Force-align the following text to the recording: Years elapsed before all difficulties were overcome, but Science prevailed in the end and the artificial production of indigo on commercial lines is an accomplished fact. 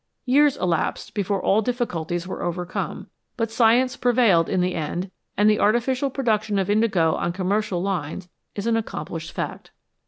Years 0.25 0.57
elapsed 0.57 1.13
before 1.13 1.39
all 1.43 1.61
difficulties 1.61 2.27
were 2.27 2.41
overcome, 2.41 3.05
but 3.37 3.51
Science 3.51 3.95
prevailed 3.95 4.49
in 4.49 4.59
the 4.59 4.73
end 4.73 5.11
and 5.37 5.47
the 5.47 5.59
artificial 5.59 6.09
production 6.09 6.57
of 6.57 6.71
indigo 6.71 7.13
on 7.13 7.31
commercial 7.31 7.83
lines 7.83 8.27
is 8.55 8.65
an 8.65 8.77
accomplished 8.77 9.31
fact. 9.31 9.69